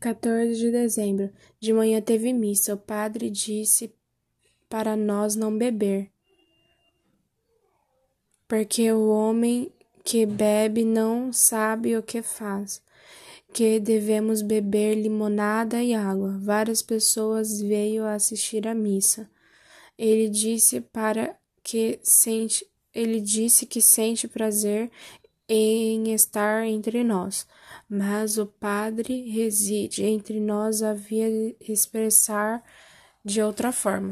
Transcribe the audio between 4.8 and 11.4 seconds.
nós não beber, porque o homem que bebe não